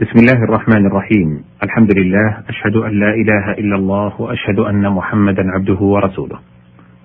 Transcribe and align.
بسم 0.00 0.18
الله 0.18 0.44
الرحمن 0.44 0.86
الرحيم 0.86 1.44
الحمد 1.62 1.98
لله 1.98 2.28
أشهد 2.48 2.76
أن 2.76 2.92
لا 3.00 3.14
إله 3.14 3.52
إلا 3.52 3.76
الله 3.76 4.20
وأشهد 4.20 4.58
أن 4.58 4.92
محمدا 4.92 5.50
عبده 5.50 5.80
ورسوله 5.80 6.38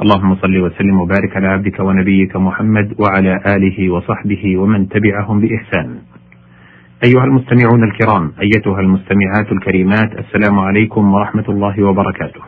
اللهم 0.01 0.36
صل 0.36 0.57
وسلم 0.57 1.00
وبارك 1.02 1.36
على 1.38 1.47
عبدك 1.47 1.79
ونبيك 1.79 2.36
محمد 2.36 2.96
وعلى 3.00 3.39
آله 3.55 3.89
وصحبه 3.89 4.58
ومن 4.58 4.89
تبعهم 4.89 5.39
بإحسان 5.42 5.88
أيها 7.05 7.23
المستمعون 7.23 7.84
الكرام 7.84 8.31
أيتها 8.41 8.79
المستمعات 8.79 9.52
الكريمات 9.52 10.12
السلام 10.20 10.59
عليكم 10.59 11.14
ورحمة 11.14 11.46
الله 11.50 11.84
وبركاته 11.84 12.41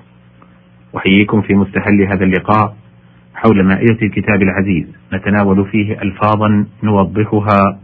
أحييكم 0.97 1.41
في 1.41 1.53
مستهل 1.53 2.01
هذا 2.01 2.23
اللقاء 2.23 2.75
حول 3.35 3.63
مائدة 3.63 3.99
الكتاب 4.01 4.41
العزيز 4.41 4.85
نتناول 5.13 5.65
فيه 5.65 6.01
ألفاظا 6.01 6.65
نوضحها 6.83 7.79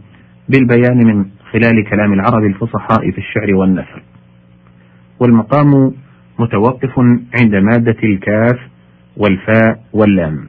بالبيان 0.48 1.06
من 1.06 1.24
خلال 1.54 1.84
كلام 1.90 2.12
العرب 2.12 2.44
الفصحاء 2.44 3.10
في 3.10 3.18
الشعر 3.18 3.54
والنثر. 3.54 4.02
والمقام 5.20 5.92
متوقف 6.38 6.98
عند 7.40 7.54
مادة 7.54 7.96
الكاف 8.04 8.58
والفاء 9.16 9.84
واللام 9.92 10.48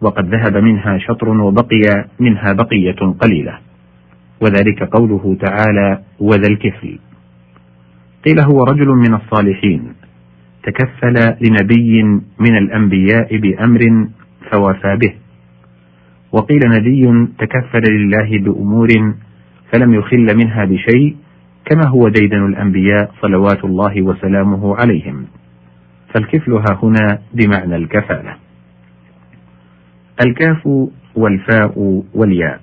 وقد 0.00 0.34
ذهب 0.34 0.56
منها 0.56 0.98
شطر 0.98 1.28
وبقي 1.28 2.04
منها 2.20 2.52
بقية 2.52 3.00
قليلة. 3.22 3.58
وذلك 4.40 4.82
قوله 4.82 5.36
تعالى 5.40 6.02
وذا 6.20 6.48
الكفل 6.48 6.98
قيل 8.26 8.40
هو 8.40 8.64
رجل 8.64 8.88
من 8.88 9.14
الصالحين 9.14 9.92
تكفل 10.62 11.14
لنبي 11.40 12.02
من 12.40 12.56
الأنبياء 12.58 13.36
بأمر 13.36 14.08
فوفى 14.52 14.96
به 14.96 15.14
وقيل 16.32 16.60
نبي 16.66 17.28
تكفل 17.38 17.92
لله 17.92 18.38
بأمور 18.38 18.88
فلم 19.72 19.94
يخل 19.94 20.36
منها 20.36 20.64
بشيء 20.64 21.16
كما 21.64 21.88
هو 21.88 22.08
ديدن 22.08 22.46
الأنبياء 22.46 23.10
صلوات 23.22 23.64
الله 23.64 24.02
وسلامه 24.02 24.76
عليهم. 24.76 25.26
فالكفل 26.14 26.52
ها 26.52 26.78
هنا 26.82 27.18
بمعنى 27.34 27.76
الكفالة. 27.76 28.36
الكاف 30.26 30.68
والفاء 31.14 32.02
والياء. 32.14 32.60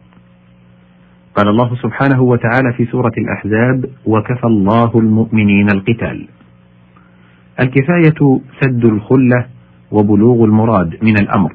قال 1.35 1.47
الله 1.47 1.75
سبحانه 1.75 2.21
وتعالى 2.21 2.73
في 2.77 2.85
سورة 2.85 3.11
الأحزاب 3.17 3.85
وكفى 4.05 4.43
الله 4.47 4.91
المؤمنين 4.95 5.67
القتال. 5.71 6.27
الكفاية 7.59 8.39
سد 8.61 8.85
الخلة 8.85 9.45
وبلوغ 9.91 10.43
المراد 10.43 10.97
من 11.03 11.17
الأمر 11.19 11.53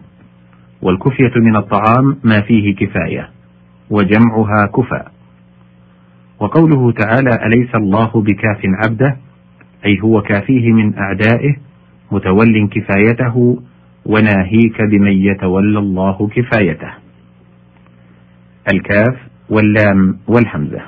والكفية 0.82 1.32
من 1.40 1.56
الطعام 1.56 2.16
ما 2.24 2.40
فيه 2.40 2.74
كفاية 2.76 3.30
وجمعها 3.90 4.66
كفى 4.66 5.02
وقوله 6.40 6.92
تعالى 6.92 7.30
أليس 7.46 7.74
الله 7.74 8.10
بكاف 8.14 8.60
عبده؟ 8.64 9.16
أي 9.86 10.00
هو 10.00 10.22
كافيه 10.22 10.72
من 10.72 10.98
أعدائه 10.98 11.56
متول 12.12 12.68
كفايته 12.70 13.62
وناهيك 14.06 14.82
بمن 14.90 15.12
يتولى 15.12 15.78
الله 15.78 16.28
كفايته. 16.28 16.90
الكاف 18.72 19.16
واللام 19.50 20.18
والحمزة. 20.26 20.80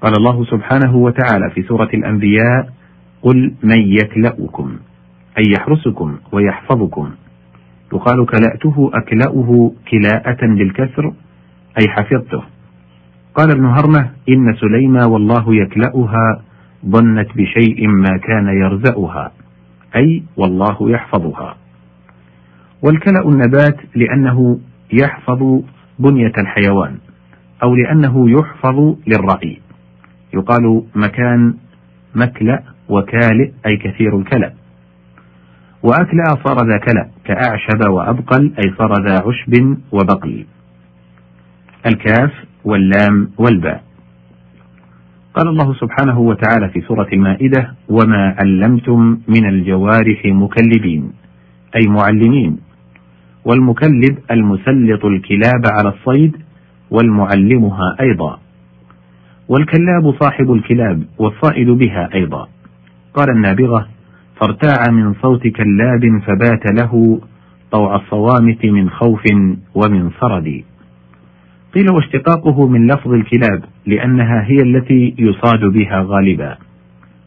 قال 0.00 0.12
الله 0.18 0.44
سبحانه 0.44 0.96
وتعالى 0.96 1.50
في 1.50 1.62
سورة 1.62 1.90
الأنبياء 1.94 2.72
قل 3.22 3.54
من 3.62 3.80
يكلأكم 3.80 4.76
أي 5.38 5.44
يحرسكم 5.58 6.16
ويحفظكم. 6.32 7.10
يقال 7.92 8.26
كلأته 8.26 8.90
أكلأه 8.94 9.72
كلاءة 9.90 10.46
بالكسر 10.46 11.12
أي 11.80 11.88
حفظته. 11.88 12.42
قال 13.34 13.50
ابن 13.50 13.64
هرمة 13.64 14.10
إن 14.28 14.54
سليمى 14.54 15.00
والله 15.08 15.54
يكلأها 15.54 16.42
ظنت 16.86 17.28
بشيء 17.36 17.88
ما 17.88 18.16
كان 18.16 18.48
يرزأها 18.48 19.32
أي 19.96 20.22
والله 20.36 20.90
يحفظها. 20.90 21.56
والكلأ 22.82 23.28
النبات 23.28 23.76
لأنه 23.94 24.60
يحفظ 24.92 25.62
بنية 25.98 26.32
الحيوان 26.38 26.98
أو 27.62 27.74
لأنه 27.74 28.30
يحفظ 28.30 28.96
للرعي. 29.06 29.60
يقال 30.34 30.82
مكان 30.94 31.54
مكلأ 32.14 32.62
وكالئ 32.88 33.50
أي 33.66 33.76
كثير 33.76 34.18
الكلأ. 34.18 34.52
وأكلأ 35.82 36.24
صار 36.44 36.66
ذا 36.66 36.78
كلأ 36.78 37.08
كأعشب 37.24 37.90
وأبقل 37.90 38.52
أي 38.64 38.74
صار 38.78 38.92
ذا 39.06 39.14
عشب 39.14 39.76
وبقل. 39.92 40.46
الكاف 41.86 42.49
واللام 42.64 43.30
والباء. 43.38 43.84
قال 45.34 45.48
الله 45.48 45.74
سبحانه 45.74 46.18
وتعالى 46.18 46.68
في 46.68 46.80
سورة 46.80 47.08
المائدة 47.12 47.74
وما 47.88 48.36
علمتم 48.38 49.18
من 49.28 49.48
الجوارح 49.48 50.26
مكلبين 50.26 51.12
أي 51.76 51.88
معلمين. 51.88 52.58
والمكلب 53.44 54.18
المسلط 54.30 55.04
الكلاب 55.04 55.62
على 55.78 55.88
الصيد 55.88 56.36
والمعلمها 56.90 57.96
أيضا. 58.00 58.38
والكلاب 59.48 60.14
صاحب 60.22 60.52
الكلاب 60.52 61.02
والصائد 61.18 61.68
بها 61.70 62.08
أيضا. 62.14 62.48
قال 63.14 63.30
النابغة 63.30 63.88
فارتاع 64.40 64.92
من 64.92 65.14
صوت 65.22 65.46
كلاب 65.46 66.20
فبات 66.26 66.80
له 66.80 67.20
طوع 67.72 67.96
الصوامت 67.96 68.66
من 68.66 68.90
خوف 68.90 69.22
ومن 69.74 70.10
صرد 70.20 70.62
قيل 71.74 71.90
واشتقاقه 71.90 72.68
من 72.68 72.86
لفظ 72.86 73.12
الكلاب 73.12 73.64
لأنها 73.86 74.44
هي 74.46 74.56
التي 74.56 75.14
يصاد 75.18 75.60
بها 75.64 76.04
غالبا. 76.06 76.56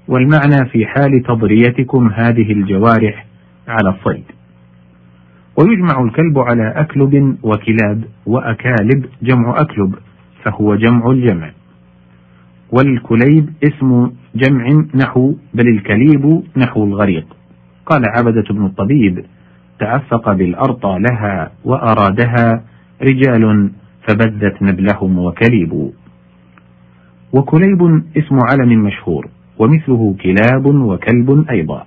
والمعنى 0.08 0.70
في 0.70 0.86
حال 0.86 1.24
تضريتكم 1.24 2.10
هذه 2.10 2.52
الجوارح 2.52 3.26
على 3.68 3.90
الصيد. 3.90 4.24
ويجمع 5.58 6.04
الكلب 6.04 6.40
على 6.40 6.74
أكلب 6.76 7.38
وكلاب 7.44 8.04
وأكالب 8.26 9.06
جمع 9.22 9.62
أكلب 9.62 9.96
فهو 10.44 10.76
جمع 10.76 11.12
الجمع. 11.12 11.52
والكليب 12.72 13.50
اسم 13.64 14.12
جمع 14.36 14.86
نحو 14.96 15.36
بل 15.54 15.68
الكليب 15.68 16.44
نحو 16.58 16.84
الغريق. 16.84 17.26
قال 17.86 18.02
عبدة 18.18 18.44
بن 18.50 18.66
الطبيب 18.66 19.26
تعفق 19.80 20.34
بالأرطى 20.34 20.98
لها 21.10 21.52
وأرادها 21.66 22.64
رجال 23.02 23.72
فبدت 24.08 24.62
نبلهم 24.62 25.20
وكليب. 25.20 25.92
وكليب 27.34 28.04
اسم 28.18 28.38
علم 28.52 28.84
مشهور 28.84 29.28
ومثله 29.60 30.16
كلاب 30.24 30.66
وكلب 30.66 31.46
أيضا. 31.50 31.86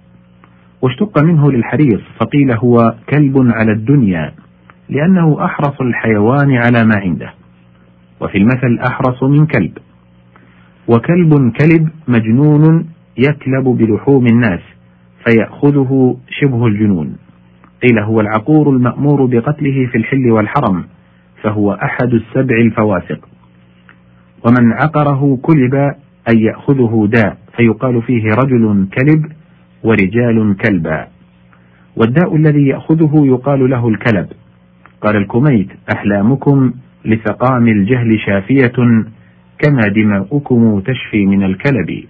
واشتق 0.83 1.23
منه 1.23 1.53
للحريص 1.53 2.01
فقيل 2.21 2.53
هو 2.53 2.95
كلب 3.09 3.39
على 3.39 3.73
الدنيا 3.73 4.33
لأنه 4.89 5.45
أحرص 5.45 5.81
الحيوان 5.81 6.53
على 6.53 6.85
ما 6.85 6.97
عنده. 6.97 7.35
وفي 8.21 8.39
المثل 8.39 8.79
أحرص 8.87 9.23
من 9.23 9.47
كلب. 9.47 9.79
وكلب 10.89 11.53
كلب 11.61 11.89
مجنون 12.09 12.87
يكلب 13.19 13.65
بلحوم 13.65 14.27
الناس 14.27 14.61
فيأخذه 15.25 16.17
شبه 16.31 16.67
الجنون. 16.67 17.17
قيل 17.83 17.99
هو 17.99 18.21
العقور 18.21 18.71
المأمور 18.71 19.27
بقتله 19.27 19.87
في 19.87 19.99
الحل 19.99 20.31
والحرم. 20.31 20.85
فهو 21.47 21.73
أحد 21.73 22.15
السبع 22.15 22.57
الفواسق. 22.57 23.29
ومن 24.47 24.73
عقره 24.73 25.39
كلب 25.43 25.75
أي 26.29 26.43
يأخذه 26.43 27.09
داء 27.13 27.39
فيقال 27.57 28.03
فيه 28.03 28.25
رجل 28.25 28.89
كلب 28.99 29.27
ورجال 29.83 30.57
كلبا. 30.57 31.07
والداء 31.97 32.37
الذي 32.37 32.67
يأخذه 32.67 33.13
يقال 33.15 33.71
له 33.71 33.89
الكلب. 33.89 34.29
قال 35.01 35.17
الكميت 35.17 35.69
أحلامكم 35.95 36.73
لسقام 37.05 37.69
الجهل 37.69 38.21
شافية 38.27 38.77
كما 39.59 39.83
دماؤكم 39.95 40.81
تشفي 40.81 41.27
من 41.27 41.43
الكلب. 41.43 42.05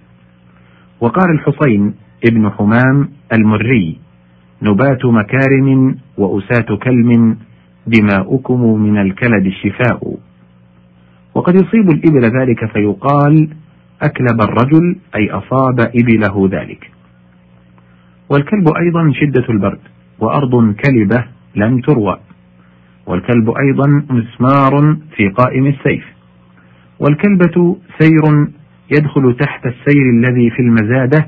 وقال 1.00 1.30
الحسين 1.30 1.94
ابن 2.28 2.50
حمام 2.50 3.08
المري 3.32 3.98
نبات 4.62 5.04
مكارم 5.04 5.96
وأسات 6.18 6.72
كلم 6.82 7.36
دماؤكم 7.86 8.82
من 8.82 8.98
الكلب 8.98 9.46
الشفاء. 9.46 10.16
وقد 11.34 11.54
يصيب 11.54 11.90
الإبل 11.90 12.40
ذلك 12.40 12.72
فيقال 12.72 13.48
أكلب 14.02 14.40
الرجل 14.40 14.96
أي 15.16 15.30
أصاب 15.30 15.80
إبله 15.80 16.48
ذلك. 16.52 16.90
والكلب 18.30 18.68
أيضا 18.76 19.12
شدة 19.12 19.44
البرد 19.50 19.78
وأرض 20.18 20.74
كلبة 20.74 21.24
لم 21.56 21.80
تروى. 21.80 22.18
والكلب 23.06 23.50
أيضا 23.50 23.88
مسمار 24.10 24.96
في 25.16 25.28
قائم 25.28 25.66
السيف. 25.66 26.04
والكلبة 27.00 27.76
سير 27.98 28.46
يدخل 28.90 29.36
تحت 29.36 29.66
السير 29.66 30.10
الذي 30.10 30.50
في 30.50 30.62
المزادة 30.62 31.26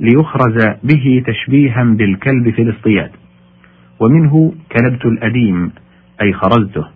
ليخرز 0.00 0.64
به 0.84 1.22
تشبيها 1.26 1.84
بالكلب 1.84 2.50
في 2.50 2.62
الاصطياد. 2.62 3.10
ومنه 4.00 4.52
كلبت 4.72 5.06
الأديم 5.06 5.72
أي 6.22 6.32
خرزته 6.32 6.86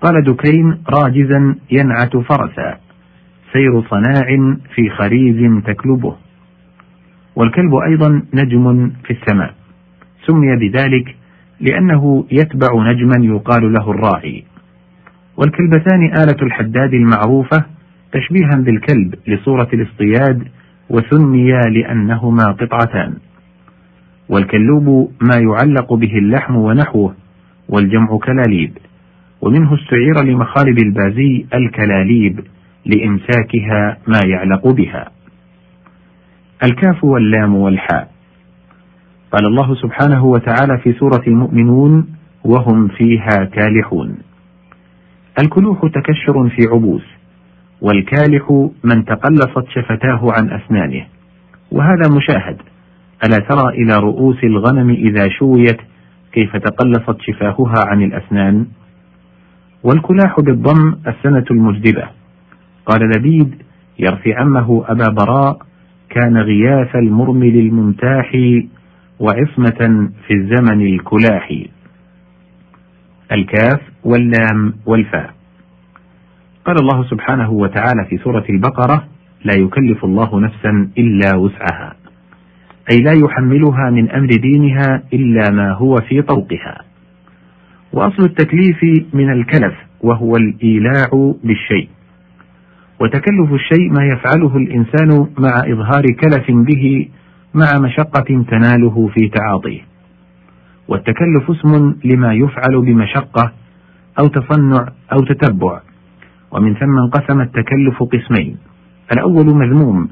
قال 0.00 0.24
دكين 0.24 0.82
راجزا 0.88 1.56
ينعت 1.70 2.16
فرسا 2.16 2.78
سير 3.52 3.82
صناع 3.82 4.56
في 4.74 4.90
خريز 4.90 5.62
تكلبه. 5.66 6.16
والكلب 7.36 7.74
أيضا 7.74 8.22
نجم 8.34 8.90
في 9.04 9.10
السماء. 9.10 9.54
سمي 10.26 10.56
بذلك 10.56 11.16
لأنه 11.60 12.24
يتبع 12.30 12.90
نجما 12.90 13.14
يقال 13.18 13.72
له 13.72 13.90
الراعي. 13.90 14.44
والكلبتان 15.36 16.04
آلة 16.04 16.42
الحداد 16.42 16.94
المعروفة 16.94 17.64
تشبيها 18.12 18.56
بالكلب 18.56 19.14
لصورة 19.26 19.68
الاصطياد 19.72 20.48
وسميا 20.90 21.60
لأنهما 21.60 22.44
قطعتان. 22.44 23.14
والكلوب 24.28 25.12
ما 25.20 25.36
يعلق 25.36 25.94
به 25.94 26.18
اللحم 26.18 26.56
ونحوه 26.56 27.14
والجمع 27.68 28.18
كلاليب. 28.18 28.78
ومنه 29.40 29.74
استعير 29.74 30.24
لمخالب 30.24 30.78
البازي 30.78 31.46
الكلاليب 31.54 32.40
لإمساكها 32.86 33.98
ما 34.06 34.20
يعلق 34.26 34.68
بها. 34.68 35.10
الكاف 36.64 37.04
واللام 37.04 37.54
والحاء. 37.54 38.10
قال 39.32 39.46
الله 39.46 39.74
سبحانه 39.74 40.24
وتعالى 40.24 40.78
في 40.78 40.92
سورة 40.92 41.22
المؤمنون 41.26 42.06
وهم 42.44 42.88
فيها 42.88 43.44
كالحون. 43.52 44.18
الكلوح 45.42 45.80
تكشر 45.80 46.48
في 46.48 46.68
عبوس 46.72 47.04
والكالح 47.80 48.68
من 48.84 49.04
تقلصت 49.04 49.68
شفتاه 49.68 50.32
عن 50.38 50.50
أسنانه. 50.50 51.06
وهذا 51.72 52.14
مشاهد. 52.16 52.56
ألا 53.26 53.38
ترى 53.38 53.68
إلى 53.68 53.94
رؤوس 53.94 54.44
الغنم 54.44 54.90
إذا 54.90 55.28
شويت 55.28 55.80
كيف 56.34 56.56
تقلصت 56.56 57.16
شفاهها 57.20 57.86
عن 57.86 58.02
الأسنان؟ 58.02 58.66
والكلاح 59.82 60.40
بالضم 60.40 60.96
السنة 61.06 61.44
المجدبة. 61.50 62.08
قال 62.86 63.10
لبيد 63.16 63.62
يرثي 63.98 64.34
عمه 64.34 64.84
أبا 64.88 65.08
براء 65.08 65.58
كان 66.10 66.36
غياث 66.38 66.96
المرمل 66.96 67.56
الممتاح 67.56 68.32
وعصمة 69.20 70.10
في 70.26 70.34
الزمن 70.34 70.86
الكلاح. 70.86 71.52
الكاف 73.32 73.80
واللام 74.04 74.74
والفاء. 74.86 75.34
قال 76.64 76.76
الله 76.80 77.04
سبحانه 77.10 77.50
وتعالى 77.50 78.04
في 78.08 78.18
سورة 78.18 78.44
البقرة 78.50 79.04
لا 79.44 79.54
يكلف 79.56 80.04
الله 80.04 80.40
نفسا 80.40 80.88
إلا 80.98 81.36
وسعها. 81.36 82.03
أي 82.90 82.96
لا 82.96 83.12
يحملها 83.12 83.90
من 83.90 84.10
أمر 84.10 84.26
دينها 84.26 85.02
إلا 85.12 85.50
ما 85.50 85.72
هو 85.72 85.96
في 86.08 86.22
طوقها. 86.22 86.80
وأصل 87.92 88.22
التكليف 88.22 89.06
من 89.12 89.32
الكلف 89.32 89.74
وهو 90.00 90.32
الإيلاع 90.36 91.34
بالشيء. 91.44 91.88
وتكلف 93.00 93.52
الشيء 93.52 93.92
ما 93.92 94.04
يفعله 94.04 94.56
الإنسان 94.56 95.26
مع 95.38 95.50
إظهار 95.72 96.04
كلف 96.20 96.50
به 96.50 97.08
مع 97.54 97.78
مشقة 97.78 98.44
تناله 98.50 99.10
في 99.14 99.28
تعاطيه. 99.28 99.80
والتكلف 100.88 101.50
اسم 101.50 101.94
لما 102.04 102.34
يفعل 102.34 102.80
بمشقة 102.80 103.52
أو 104.18 104.26
تصنع 104.26 104.86
أو 105.12 105.18
تتبع. 105.18 105.80
ومن 106.50 106.74
ثم 106.74 106.98
انقسم 106.98 107.40
التكلف 107.40 108.02
قسمين. 108.02 108.56
الأول 109.12 109.46
مذموم 109.46 110.08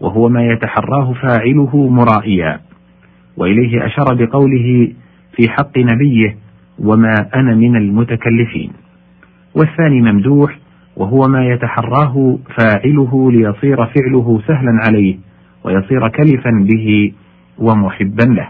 وهو 0.00 0.28
ما 0.28 0.46
يتحراه 0.46 1.12
فاعله 1.12 1.88
مرائيا. 1.88 2.60
وإليه 3.36 3.86
أشار 3.86 4.14
بقوله 4.14 4.92
في 5.36 5.48
حق 5.48 5.78
نبيه 5.78 6.36
وما 6.78 7.14
أنا 7.34 7.54
من 7.54 7.76
المتكلفين. 7.76 8.72
والثاني 9.54 10.00
ممدوح 10.00 10.58
وهو 10.96 11.20
ما 11.28 11.46
يتحراه 11.48 12.38
فاعله 12.58 13.32
ليصير 13.32 13.76
فعله 13.86 14.40
سهلا 14.46 14.80
عليه 14.86 15.16
ويصير 15.64 16.08
كلفا 16.08 16.50
به 16.50 17.12
ومحبا 17.58 18.22
له. 18.22 18.48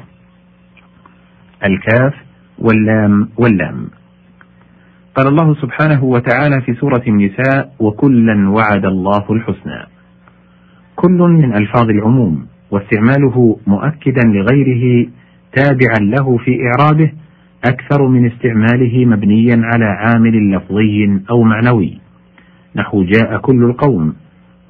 الكاف 1.64 2.14
واللام 2.58 3.28
واللام. 3.36 3.90
قال 5.16 5.28
الله 5.28 5.54
سبحانه 5.54 6.04
وتعالى 6.04 6.60
في 6.60 6.74
سورة 6.74 7.02
النساء 7.08 7.72
وكلا 7.80 8.50
وعد 8.50 8.84
الله 8.84 9.24
الحسنى 9.30 9.95
كل 10.96 11.18
من 11.18 11.56
ألفاظ 11.56 11.90
العموم 11.90 12.46
واستعماله 12.70 13.58
مؤكدا 13.66 14.20
لغيره 14.28 15.08
تابعا 15.52 15.98
له 16.00 16.36
في 16.36 16.58
إعرابه 16.66 17.12
أكثر 17.64 18.08
من 18.08 18.26
استعماله 18.26 19.04
مبنيا 19.04 19.60
على 19.62 19.84
عامل 19.84 20.56
لفظي 20.56 21.20
أو 21.30 21.42
معنوي. 21.42 21.98
نحو 22.76 23.04
جاء 23.04 23.38
كل 23.38 23.64
القوم 23.64 24.14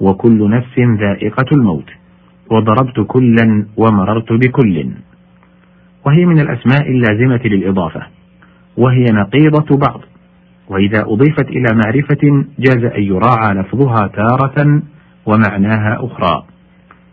وكل 0.01 0.51
نفس 0.51 0.79
ذائقة 0.79 1.47
الموت 1.53 1.91
وضربت 2.51 3.01
كلا 3.07 3.67
ومررت 3.77 4.33
بكل. 4.33 4.87
وهي 6.07 6.27
من 6.27 6.41
الأسماء 6.41 6.91
اللازمة 6.91 7.41
للإضافة 7.45 8.03
وهي 8.77 9.05
نقيضة 9.11 9.77
بعض. 9.77 10.01
وإذا 10.69 11.03
أضيفت 11.03 11.49
إلى 11.49 11.67
معرفة 11.85 12.45
جاز 12.59 12.85
أن 12.85 13.03
يراعى 13.03 13.55
لفظها 13.55 14.07
تارة 14.07 14.83
ومعناها 15.27 15.97
أخرى. 16.01 16.45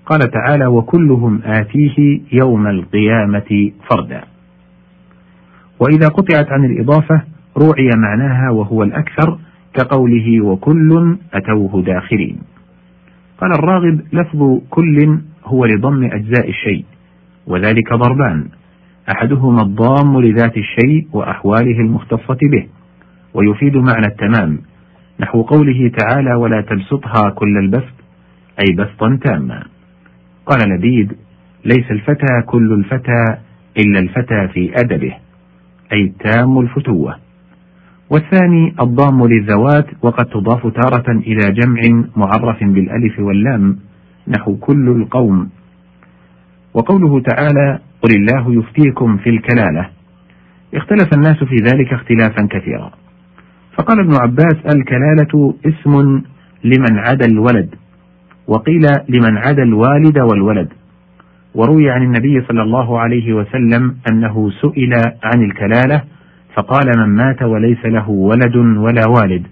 قال 0.06 0.20
تعالى 0.32 0.68
وكلهم 0.68 1.42
آتيه 1.46 2.22
يوم 2.32 2.68
القيامة 2.68 3.72
فردا. 3.90 4.24
وإذا 5.80 6.08
قطعت 6.08 6.52
عن 6.52 6.66
الإضافة 6.66 7.22
روعي 7.58 7.90
معناها 7.98 8.50
وهو 8.50 8.84
الأكثر 8.84 9.38
كقوله 9.74 10.42
وكل 10.46 11.18
أتوه 11.34 11.82
داخرين 11.82 12.38
قال 13.42 13.52
الراغب 13.52 14.02
لفظ 14.14 14.60
كل 14.70 15.20
هو 15.46 15.66
لضم 15.66 16.04
أجزاء 16.04 16.50
الشيء 16.50 16.86
وذلك 17.48 17.94
ضربان 17.94 18.48
أحدهما 19.12 19.62
الضام 19.62 20.22
لذات 20.22 20.58
الشيء 20.58 21.08
وأحواله 21.14 21.80
المختصة 21.80 22.38
به 22.52 22.68
ويفيد 23.34 23.76
معنى 23.78 24.08
التمام 24.08 24.60
نحو 25.20 25.42
قوله 25.42 25.92
تعالى 25.98 26.36
ولا 26.36 26.62
تبسطها 26.62 27.30
كل 27.30 27.58
البسط 27.58 27.93
أي 28.60 28.76
بسطا 28.76 29.20
تاما. 29.24 29.64
قال 30.46 30.70
لبيد 30.70 31.14
ليس 31.66 31.92
الفتى 31.92 32.42
كل 32.46 32.74
الفتى 32.74 33.38
إلا 33.78 34.00
الفتى 34.00 34.48
في 34.54 34.74
أدبه 34.76 35.14
أي 35.94 36.14
تام 36.20 36.60
الفتوة. 36.60 37.16
والثاني 38.10 38.76
الضام 38.82 39.28
للذوات 39.28 39.88
وقد 40.02 40.26
تضاف 40.26 40.68
تارة 40.68 41.12
إلى 41.12 41.52
جمع 41.52 41.82
معرف 42.16 42.64
بالألف 42.64 43.20
واللام 43.20 43.78
نحو 44.28 44.56
كل 44.56 44.90
القوم. 44.90 45.50
وقوله 46.74 47.22
تعالى 47.22 47.80
قل 48.02 48.16
الله 48.16 48.54
يفتيكم 48.60 49.18
في 49.18 49.30
الكلالة. 49.30 49.90
اختلف 50.74 51.10
الناس 51.14 51.44
في 51.44 51.56
ذلك 51.56 51.94
اختلافا 51.94 52.48
كثيرا. 52.52 52.92
فقال 53.78 54.00
ابن 54.00 54.14
عباس 54.22 54.76
الكلالة 54.76 55.54
اسم 55.66 56.22
لمن 56.64 56.98
عدا 56.98 57.26
الولد. 57.26 57.76
وقيل 58.48 58.86
لمن 59.10 59.38
عدا 59.38 59.64
الوالد 59.64 60.18
والولد. 60.18 60.68
وروي 61.56 61.92
عن 61.92 62.04
النبي 62.04 62.42
صلى 62.42 62.62
الله 62.62 63.00
عليه 63.00 63.34
وسلم 63.34 63.96
أنه 64.12 64.52
سئل 64.62 64.94
عن 65.24 65.44
الكلالة 65.44 66.04
فقال 66.56 66.92
من 66.98 67.16
مات 67.16 67.44
وليس 67.44 67.86
له 67.86 68.10
ولد 68.10 68.56
ولا 68.56 69.08
والد. 69.08 69.44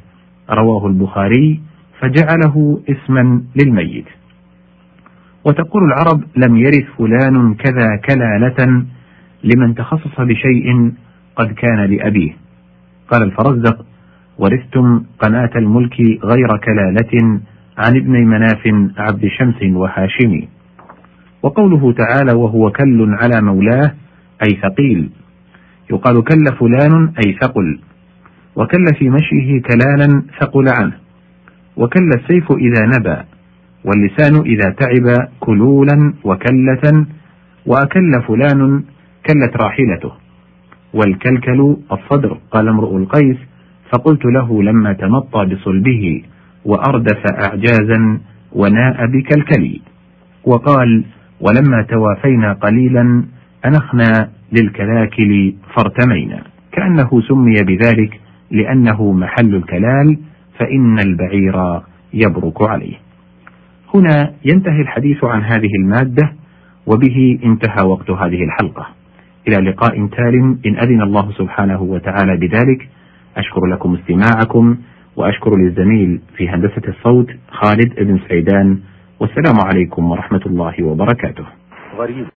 رواه 0.50 0.88
البخاري 0.88 1.60
فجعله 2.00 2.82
اسما 2.90 3.42
للميت. 3.64 4.06
وتقول 5.46 5.84
العرب 5.84 6.24
لم 6.36 6.58
يرث 6.58 6.86
فلان 6.98 7.54
كذا 7.54 7.96
كلالة 8.10 8.86
لمن 9.44 9.76
تخصص 9.76 10.22
بشيء 10.22 10.92
قد 11.36 11.52
كان 11.52 11.86
لأبيه. 11.86 12.32
قال 13.12 13.24
الفرزدق 13.24 13.86
ورثتم 14.38 15.04
قناة 15.20 15.52
الملك 15.56 16.02
غير 16.24 16.58
كلالة 16.58 17.42
عن 17.78 17.98
ابن 17.98 18.26
مناف 18.28 18.92
عبد 18.98 19.28
شمس 19.28 19.64
وهاشم 19.64 20.42
وقوله 21.44 21.94
تعالى 21.94 22.38
وهو 22.38 22.72
كل 22.72 23.18
على 23.22 23.42
مولاه 23.42 23.92
أي 24.44 24.58
ثقيل. 24.62 25.10
يقال 25.92 26.24
كل 26.24 26.46
فلان 26.60 27.14
أي 27.26 27.38
ثقل. 27.42 27.80
وكل 28.56 28.86
في 29.00 29.10
مشيه 29.10 29.62
كلالا 29.62 30.24
ثقل 30.40 30.66
عنه. 30.80 30.94
وكل 31.78 32.10
السيف 32.18 32.52
إذا 32.52 32.86
نبى 32.86 33.18
واللسان 33.86 34.36
إذا 34.46 34.76
تعب 34.80 35.28
كلولا 35.40 36.14
وكلة 36.24 37.06
وأكل 37.66 38.22
فلان 38.28 38.84
كلت 39.26 39.58
راحلته. 39.58 40.12
والكلكل 40.94 41.78
الصدر 41.92 42.38
قال 42.52 42.68
امرؤ 42.68 42.98
القيس 42.98 43.38
فقلت 43.94 44.26
له 44.26 44.64
لما 44.64 44.94
تمطى 44.94 45.46
بصلبه. 45.46 46.24
وأردف 46.66 47.22
أعجازا 47.46 48.20
وناء 48.52 49.06
بكلكلي 49.06 49.82
وقال 50.44 51.04
ولما 51.42 51.82
توافينا 51.90 52.54
قليلا 52.54 53.24
أنخنا 53.66 54.30
للكلاكل 54.52 55.54
فارتمينا 55.76 56.44
كأنه 56.72 57.22
سمي 57.28 57.56
بذلك 57.64 58.20
لأنه 58.52 59.12
محل 59.12 59.56
الكلال 59.56 60.18
فإن 60.60 61.00
البعير 61.00 61.82
يبرك 62.14 62.62
عليه. 62.62 62.96
هنا 63.96 64.34
ينتهي 64.46 64.82
الحديث 64.82 65.24
عن 65.24 65.42
هذه 65.44 65.70
المادة 65.80 66.34
وبه 66.88 67.40
انتهى 67.44 67.86
وقت 67.86 68.10
هذه 68.10 68.44
الحلقة. 68.44 68.88
إلى 69.48 69.70
لقاء 69.70 70.08
تال 70.08 70.58
إن 70.66 70.78
أذن 70.78 71.02
الله 71.02 71.32
سبحانه 71.32 71.82
وتعالى 71.82 72.38
بذلك 72.38 72.90
أشكر 73.38 73.66
لكم 73.66 73.96
استماعكم 73.96 74.78
وأشكر 75.22 75.58
للزميل 75.58 76.22
في 76.38 76.50
هندسة 76.50 76.82
الصوت 76.88 77.28
خالد 77.52 77.96
بن 78.00 78.20
سعيدان 78.30 78.80
والسلام 79.20 79.56
عليكم 79.66 80.12
ورحمة 80.12 80.42
الله 80.46 80.84
وبركاته. 80.84 81.46
غريب 81.98 82.26